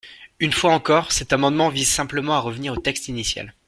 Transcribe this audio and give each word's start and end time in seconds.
Une 0.39 0.51
fois 0.51 0.73
encore, 0.73 1.11
cet 1.11 1.31
amendement 1.31 1.69
vise 1.69 1.87
simplement 1.87 2.33
à 2.33 2.39
revenir 2.39 2.73
au 2.73 2.75
texte 2.77 3.07
initial. 3.07 3.53